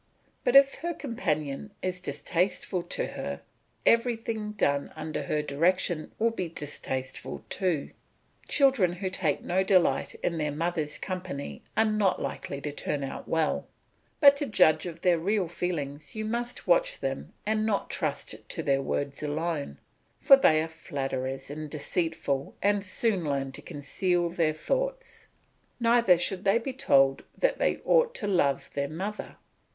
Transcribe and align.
But 0.43 0.55
if 0.55 0.73
her 0.81 0.95
companion 0.95 1.73
is 1.83 2.01
distasteful 2.01 2.81
to 2.81 3.05
her, 3.05 3.41
everything 3.85 4.53
done 4.53 4.91
under 4.95 5.21
her 5.21 5.43
direction 5.43 6.11
will 6.17 6.31
be 6.31 6.49
distasteful 6.49 7.45
too. 7.51 7.91
Children 8.47 8.93
who 8.93 9.11
take 9.11 9.43
no 9.43 9.61
delight 9.63 10.15
in 10.23 10.39
their 10.39 10.51
mother's 10.51 10.97
company 10.97 11.61
are 11.77 11.85
not 11.85 12.19
likely 12.19 12.59
to 12.61 12.71
turn 12.71 13.03
out 13.03 13.27
well; 13.27 13.67
but 14.19 14.35
to 14.37 14.47
judge 14.47 14.87
of 14.87 15.01
their 15.01 15.19
real 15.19 15.47
feelings 15.47 16.15
you 16.15 16.25
must 16.25 16.65
watch 16.65 16.97
them 16.99 17.31
and 17.45 17.63
not 17.63 17.91
trust 17.91 18.33
to 18.49 18.63
their 18.63 18.81
words 18.81 19.21
alone, 19.21 19.77
for 20.19 20.35
they 20.35 20.63
are 20.63 20.67
flatterers 20.67 21.51
and 21.51 21.69
deceitful 21.69 22.55
and 22.63 22.83
soon 22.83 23.23
learn 23.23 23.51
to 23.51 23.61
conceal 23.61 24.31
their 24.31 24.55
thoughts. 24.55 25.27
Neither 25.79 26.17
should 26.17 26.43
they 26.43 26.57
be 26.57 26.73
told 26.73 27.23
that 27.37 27.59
they 27.59 27.81
ought 27.85 28.15
to 28.15 28.25
love 28.25 28.67
their 28.73 28.89
mother. 28.89 29.37